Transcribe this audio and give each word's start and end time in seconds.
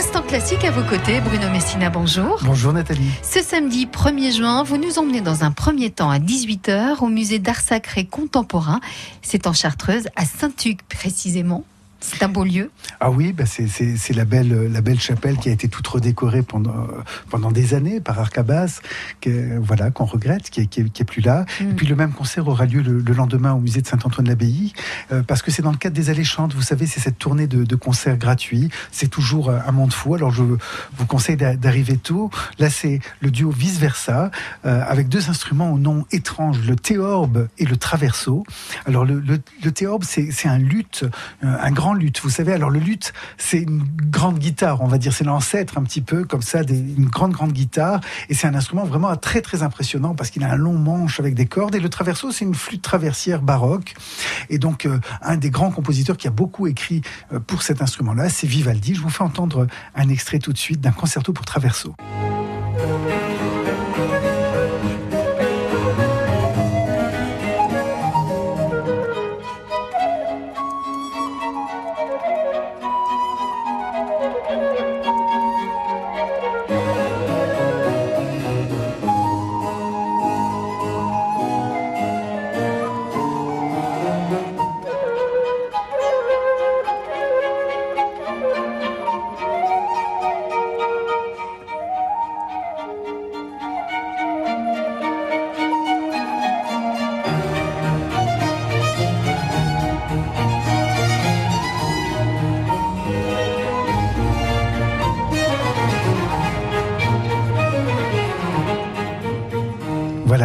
Instant 0.00 0.22
classique 0.22 0.64
à 0.64 0.70
vos 0.70 0.82
côtés, 0.82 1.20
Bruno 1.20 1.50
Messina, 1.50 1.90
bonjour. 1.90 2.40
Bonjour 2.42 2.72
Nathalie. 2.72 3.10
Ce 3.22 3.42
samedi 3.42 3.84
1er 3.84 4.34
juin, 4.34 4.62
vous 4.62 4.78
nous 4.78 4.98
emmenez 4.98 5.20
dans 5.20 5.44
un 5.44 5.50
premier 5.50 5.90
temps 5.90 6.08
à 6.08 6.18
18h 6.18 7.04
au 7.04 7.08
musée 7.08 7.38
d'art 7.38 7.60
sacré 7.60 8.06
contemporain. 8.06 8.80
C'est 9.20 9.46
en 9.46 9.52
Chartreuse, 9.52 10.08
à 10.16 10.24
Saint-Hugues 10.24 10.80
précisément. 10.88 11.64
C'est 12.00 12.22
un 12.22 12.28
beau 12.28 12.44
lieu. 12.44 12.70
Ah 12.98 13.10
oui, 13.10 13.32
bah 13.32 13.44
c'est 13.46 14.14
la 14.14 14.24
belle, 14.24 14.70
la 14.72 14.80
belle 14.80 15.00
chapelle 15.00 15.36
qui 15.36 15.48
a 15.48 15.52
été 15.52 15.68
toute 15.68 15.86
redécorée 15.86 16.42
pendant, 16.42 16.86
pendant 17.28 17.52
des 17.52 17.74
années 17.74 18.00
par 18.00 18.18
Arcabas, 18.18 18.80
que, 19.20 19.58
voilà, 19.58 19.90
qu'on 19.90 20.04
regrette, 20.04 20.50
qui 20.50 20.62
est, 20.62 20.66
qui, 20.66 20.80
est, 20.80 21.04
plus 21.04 21.22
là. 21.22 21.44
Et 21.60 21.64
mm. 21.64 21.76
puis 21.76 21.86
le 21.86 21.96
même 21.96 22.12
concert 22.12 22.48
aura 22.48 22.66
lieu 22.66 22.82
le, 22.82 23.12
lendemain 23.12 23.52
au 23.52 23.60
musée 23.60 23.82
de 23.82 23.86
Saint-Antoine-l'Abbaye, 23.86 24.72
euh, 25.12 25.22
parce 25.22 25.42
que 25.42 25.50
c'est 25.50 25.62
dans 25.62 25.72
le 25.72 25.76
cadre 25.76 25.94
des 25.94 26.10
Alléchantes. 26.10 26.54
Vous 26.54 26.62
savez, 26.62 26.86
c'est 26.86 27.00
cette 27.00 27.18
tournée 27.18 27.46
de, 27.46 27.64
de, 27.64 27.76
concerts 27.76 28.16
gratuits. 28.16 28.70
C'est 28.92 29.08
toujours 29.08 29.50
un 29.50 29.72
monde 29.72 29.92
fou. 29.92 30.14
Alors 30.14 30.30
je 30.30 30.42
vous 30.42 31.06
conseille 31.06 31.36
d'arriver 31.36 31.96
tôt. 31.96 32.30
Là, 32.58 32.70
c'est 32.70 33.00
le 33.20 33.30
duo 33.30 33.50
Vice 33.50 33.78
Versa, 33.78 34.30
euh, 34.64 34.82
avec 34.86 35.08
deux 35.08 35.28
instruments 35.28 35.72
au 35.72 35.78
nom 35.78 36.06
étrange, 36.12 36.60
le 36.66 36.76
théorbe 36.76 37.48
et 37.58 37.64
le 37.64 37.76
traverso. 37.76 38.44
Alors 38.86 39.04
le, 39.04 39.20
le, 39.20 39.40
le 39.62 39.72
théorbe, 39.72 40.04
c'est 40.04 40.48
un 40.48 40.58
luth, 40.58 41.04
euh, 41.44 41.56
un 41.60 41.70
grand 41.72 41.89
lutte. 41.94 42.20
Vous 42.22 42.30
savez, 42.30 42.52
alors 42.52 42.70
le 42.70 42.78
lutte, 42.78 43.12
c'est 43.38 43.58
une 43.58 43.82
grande 44.10 44.38
guitare, 44.38 44.82
on 44.82 44.86
va 44.86 44.98
dire, 44.98 45.12
c'est 45.12 45.24
l'ancêtre 45.24 45.78
un 45.78 45.82
petit 45.82 46.00
peu 46.00 46.24
comme 46.24 46.42
ça, 46.42 46.62
une 46.62 47.06
grande 47.06 47.32
grande 47.32 47.52
guitare, 47.52 48.00
et 48.28 48.34
c'est 48.34 48.46
un 48.46 48.54
instrument 48.54 48.84
vraiment 48.84 49.14
très 49.16 49.40
très 49.40 49.62
impressionnant 49.62 50.14
parce 50.14 50.30
qu'il 50.30 50.44
a 50.44 50.50
un 50.50 50.56
long 50.56 50.74
manche 50.74 51.20
avec 51.20 51.34
des 51.34 51.46
cordes. 51.46 51.74
Et 51.74 51.80
le 51.80 51.88
traverso, 51.88 52.32
c'est 52.32 52.44
une 52.44 52.54
flûte 52.54 52.82
traversière 52.82 53.42
baroque. 53.42 53.94
Et 54.48 54.58
donc 54.58 54.86
euh, 54.86 54.98
un 55.22 55.36
des 55.36 55.50
grands 55.50 55.70
compositeurs 55.70 56.16
qui 56.16 56.28
a 56.28 56.30
beaucoup 56.30 56.66
écrit 56.66 57.02
euh, 57.32 57.40
pour 57.40 57.62
cet 57.62 57.82
instrument-là, 57.82 58.28
c'est 58.28 58.46
Vivaldi. 58.46 58.94
Je 58.94 59.00
vous 59.00 59.10
fais 59.10 59.24
entendre 59.24 59.66
un 59.94 60.08
extrait 60.08 60.38
tout 60.38 60.52
de 60.52 60.58
suite 60.58 60.80
d'un 60.80 60.92
concerto 60.92 61.32
pour 61.32 61.44
traverso. 61.44 61.94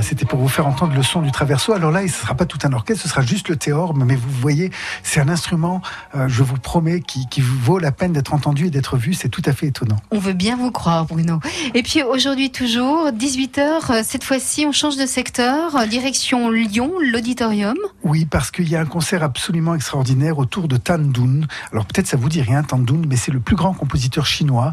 C'était 0.00 0.24
pour 0.24 0.38
vous 0.38 0.48
faire 0.48 0.66
entendre 0.66 0.94
le 0.94 1.02
son 1.02 1.20
du 1.20 1.30
traverso. 1.30 1.72
Alors 1.72 1.90
là, 1.90 2.00
ce 2.00 2.04
ne 2.04 2.10
sera 2.10 2.34
pas 2.34 2.46
tout 2.46 2.58
un 2.62 2.72
orchestre, 2.72 3.02
ce 3.02 3.08
sera 3.08 3.20
juste 3.20 3.48
le 3.48 3.56
théorbe, 3.56 4.02
mais 4.06 4.14
vous 4.14 4.30
voyez, 4.30 4.70
c'est 5.02 5.20
un 5.20 5.28
instrument, 5.28 5.82
euh, 6.14 6.28
je 6.28 6.42
vous 6.42 6.56
promets, 6.56 7.00
qui, 7.00 7.26
qui 7.28 7.40
vaut 7.42 7.78
la 7.78 7.92
peine 7.92 8.12
d'être 8.12 8.32
entendu 8.32 8.66
et 8.66 8.70
d'être 8.70 8.96
vu. 8.96 9.12
C'est 9.12 9.28
tout 9.28 9.42
à 9.44 9.52
fait 9.52 9.66
étonnant. 9.66 9.96
On 10.10 10.18
veut 10.18 10.32
bien 10.32 10.56
vous 10.56 10.70
croire, 10.70 11.04
Bruno. 11.04 11.40
Et 11.74 11.82
puis 11.82 12.02
aujourd'hui, 12.02 12.50
toujours, 12.50 13.10
18h, 13.10 13.60
euh, 13.90 14.02
cette 14.04 14.24
fois-ci, 14.24 14.64
on 14.66 14.72
change 14.72 14.96
de 14.96 15.06
secteur, 15.06 15.76
euh, 15.76 15.86
direction 15.86 16.50
Lyon, 16.50 16.92
l'auditorium. 17.00 17.76
Oui, 18.04 18.24
parce 18.24 18.50
qu'il 18.50 18.68
y 18.68 18.76
a 18.76 18.80
un 18.80 18.86
concert 18.86 19.22
absolument 19.22 19.74
extraordinaire 19.74 20.38
autour 20.38 20.68
de 20.68 20.76
Tan 20.76 20.98
Dun. 20.98 21.42
Alors 21.72 21.86
peut-être 21.86 22.06
ça 22.06 22.16
vous 22.16 22.28
dit 22.28 22.42
rien, 22.42 22.62
Tan 22.62 22.78
Dun, 22.78 23.02
mais 23.08 23.16
c'est 23.16 23.30
le 23.30 23.40
plus 23.40 23.56
grand 23.56 23.74
compositeur 23.74 24.26
chinois. 24.26 24.72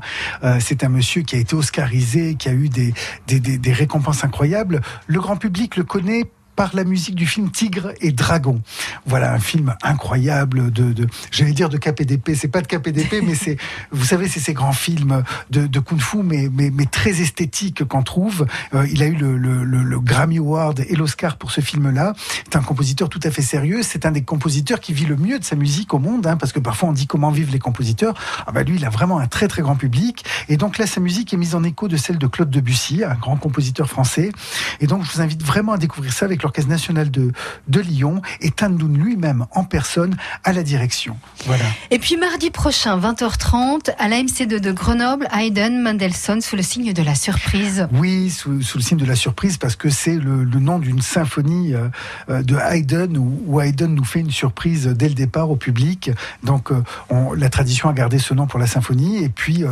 c'est 0.59 0.83
un 0.83 0.89
monsieur 0.89 1.21
qui 1.21 1.35
a 1.35 1.39
été 1.39 1.55
oscarisé, 1.55 2.35
qui 2.35 2.49
a 2.49 2.53
eu 2.53 2.69
des, 2.69 2.93
des, 3.27 3.39
des, 3.39 3.57
des 3.57 3.73
récompenses 3.73 4.23
incroyables 4.23 4.81
le 5.07 5.19
grand 5.19 5.37
public 5.37 5.75
le 5.75 5.83
connaît 5.83 6.29
par 6.59 6.75
la 6.75 6.83
musique 6.83 7.15
du 7.15 7.25
film 7.25 7.51
Tigre 7.51 7.93
et 8.01 8.11
Dragon. 8.11 8.61
Voilà 9.05 9.31
un 9.31 9.39
film 9.39 9.77
incroyable 9.81 10.73
de, 10.73 10.91
de 10.91 11.07
j'allais 11.31 11.53
dire 11.53 11.69
de 11.69 11.77
KPDP, 11.77 12.31
c'est 12.35 12.49
pas 12.49 12.59
de 12.59 12.67
KPDP, 12.67 13.21
mais 13.23 13.33
c'est, 13.33 13.55
vous 13.91 14.03
savez, 14.03 14.27
c'est 14.27 14.41
ces 14.41 14.51
grands 14.51 14.73
films 14.73 15.23
de, 15.51 15.67
de 15.67 15.79
kung-fu, 15.79 16.17
mais, 16.21 16.49
mais, 16.51 16.69
mais 16.69 16.85
très 16.85 17.21
esthétiques 17.21 17.85
qu'on 17.85 18.03
trouve. 18.03 18.45
Euh, 18.73 18.85
il 18.91 19.01
a 19.01 19.05
eu 19.05 19.15
le, 19.15 19.37
le, 19.37 19.63
le, 19.63 19.99
Grammy 20.01 20.39
Award 20.39 20.81
et 20.81 20.97
l'Oscar 20.97 21.37
pour 21.37 21.51
ce 21.51 21.61
film-là. 21.61 22.13
C'est 22.43 22.57
un 22.57 22.61
compositeur 22.61 23.07
tout 23.07 23.21
à 23.23 23.31
fait 23.31 23.41
sérieux. 23.41 23.79
C'est 23.81 24.05
un 24.05 24.11
des 24.11 24.23
compositeurs 24.23 24.81
qui 24.81 24.91
vit 24.91 25.05
le 25.05 25.15
mieux 25.15 25.39
de 25.39 25.45
sa 25.45 25.55
musique 25.55 25.93
au 25.93 25.99
monde, 25.99 26.27
hein, 26.27 26.35
parce 26.35 26.51
que 26.51 26.59
parfois 26.59 26.89
on 26.89 26.93
dit 26.93 27.07
comment 27.07 27.31
vivent 27.31 27.53
les 27.53 27.59
compositeurs. 27.59 28.15
Ah 28.45 28.51
bah 28.51 28.63
lui, 28.63 28.75
il 28.75 28.83
a 28.83 28.89
vraiment 28.89 29.19
un 29.19 29.27
très 29.27 29.47
très 29.47 29.61
grand 29.61 29.77
public. 29.77 30.25
Et 30.49 30.57
donc 30.57 30.77
là, 30.77 30.87
sa 30.87 30.99
musique 30.99 31.33
est 31.33 31.37
mise 31.37 31.55
en 31.55 31.63
écho 31.63 31.87
de 31.87 31.95
celle 31.95 32.17
de 32.17 32.27
Claude 32.27 32.49
Debussy, 32.49 33.05
un 33.05 33.15
grand 33.15 33.37
compositeur 33.37 33.87
français. 33.87 34.33
Et 34.81 34.87
donc 34.87 35.05
je 35.05 35.13
vous 35.13 35.21
invite 35.21 35.41
vraiment 35.41 35.71
à 35.71 35.77
découvrir 35.77 36.11
ça 36.11 36.25
avec 36.25 36.43
leur 36.43 36.48
l'Orchestre 36.49 36.69
national 36.69 37.11
de, 37.11 37.31
de 37.67 37.79
Lyon 37.79 38.21
et 38.41 38.51
Tandoun 38.51 38.97
lui-même 38.97 39.45
en 39.51 39.63
personne 39.63 40.15
à 40.43 40.53
la 40.53 40.63
direction. 40.63 41.17
Voilà. 41.45 41.63
Et 41.91 41.99
puis 41.99 42.17
mardi 42.17 42.49
prochain, 42.49 42.99
20h30, 42.99 43.91
à 43.97 44.07
la 44.07 44.17
MC2 44.17 44.59
de 44.59 44.71
Grenoble, 44.71 45.27
Haydn 45.31 45.81
Mendelssohn 45.81 46.41
sous 46.41 46.55
le 46.55 46.61
signe 46.61 46.93
de 46.93 47.03
la 47.03 47.15
surprise. 47.15 47.87
Oui, 47.93 48.29
sous, 48.29 48.61
sous 48.61 48.77
le 48.77 48.83
signe 48.83 48.97
de 48.97 49.05
la 49.05 49.15
surprise 49.15 49.57
parce 49.57 49.75
que 49.75 49.89
c'est 49.89 50.15
le, 50.15 50.43
le, 50.43 50.59
nom 50.59 50.79
d'une 50.79 51.01
symphonie 51.01 51.73
euh, 51.73 51.87
euh, 52.29 52.41
de 52.41 52.55
Haydn 52.55 53.17
où, 53.17 53.41
où, 53.45 53.61
Haydn 53.61 53.93
nous 53.93 54.03
fait 54.03 54.19
une 54.19 54.31
surprise 54.31 54.87
dès 54.87 55.07
le 55.07 55.15
départ 55.15 55.49
au 55.51 55.55
public. 55.55 56.11
Donc 56.43 56.71
euh, 56.71 56.83
on, 57.09 57.33
la 57.33 57.49
tradition 57.49 57.89
a 57.89 57.93
gardé 57.93 58.19
ce 58.19 58.33
nom 58.33 58.47
pour 58.47 58.59
la 58.59 58.67
symphonie. 58.67 59.23
Et 59.23 59.29
puis 59.29 59.63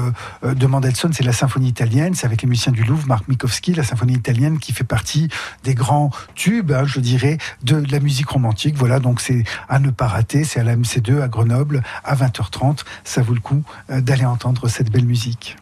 de 0.44 0.68
Mendelssohn, 0.68 1.14
c'est 1.14 1.24
la 1.24 1.34
symphonie 1.34 1.70
italienne. 1.70 2.14
C'est 2.16 2.26
avec 2.26 2.42
les 2.42 2.48
musiciens 2.48 2.72
du 2.72 2.84
Louvre, 2.84 3.08
Marc 3.08 3.28
Mikowski, 3.28 3.74
la 3.74 3.84
symphonie 3.84 4.14
italienne 4.14 4.60
qui 4.60 4.74
fait 4.74 4.84
partie 4.84 5.30
des 5.64 5.76
grands 5.76 6.12
tubes 6.36 6.67
Hein, 6.74 6.86
je 6.86 7.00
dirais, 7.00 7.38
de 7.64 7.84
la 7.92 8.00
musique 8.00 8.30
romantique. 8.30 8.76
Voilà, 8.76 9.00
donc 9.00 9.22
c'est 9.22 9.44
à 9.70 9.80
ne 9.80 9.90
pas 9.90 10.08
rater. 10.08 10.44
C'est 10.44 10.60
à 10.60 10.64
la 10.64 10.76
MC2 10.76 11.22
à 11.22 11.28
Grenoble 11.28 11.84
à 12.04 12.16
20h30. 12.16 12.80
Ça 13.04 13.22
vaut 13.22 13.34
le 13.34 13.40
coup 13.40 13.64
euh, 13.90 14.02
d'aller 14.02 14.26
entendre 14.26 14.68
cette 14.68 14.92
belle 14.92 15.06
musique. 15.06 15.58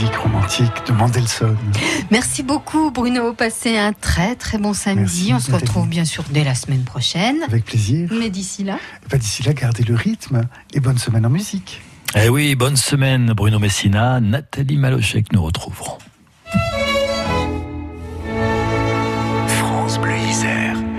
Musique 0.00 0.16
romantique 0.16 0.86
de 0.88 0.92
Mendelssohn. 0.92 1.56
Merci 2.10 2.42
beaucoup 2.42 2.90
Bruno, 2.90 3.32
passez 3.32 3.78
un 3.78 3.92
très 3.92 4.34
très 4.34 4.58
bon 4.58 4.72
samedi. 4.72 5.30
On 5.32 5.38
se 5.38 5.52
retrouve 5.52 5.86
bien 5.86 6.04
sûr 6.04 6.24
dès 6.30 6.42
la 6.42 6.56
semaine 6.56 6.82
prochaine. 6.82 7.36
Avec 7.46 7.64
plaisir. 7.64 8.08
Mais 8.18 8.28
d'ici 8.28 8.64
là 8.64 8.78
eh 9.04 9.08
ben, 9.08 9.18
D'ici 9.18 9.44
là, 9.44 9.52
gardez 9.52 9.84
le 9.84 9.94
rythme 9.94 10.48
et 10.72 10.80
bonne 10.80 10.98
semaine 10.98 11.24
en 11.24 11.30
musique. 11.30 11.80
Eh 12.16 12.28
oui, 12.28 12.56
bonne 12.56 12.76
semaine 12.76 13.34
Bruno 13.36 13.60
Messina, 13.60 14.18
Nathalie 14.20 14.78
Malochek, 14.78 15.32
nous 15.32 15.44
retrouverons. 15.44 15.98